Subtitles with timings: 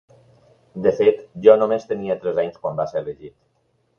[0.85, 3.37] De fet, jo només tenia tres anys quan va ser elegit.